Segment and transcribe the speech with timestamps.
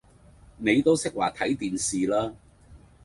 [0.57, 2.33] 你都識話睇電視啦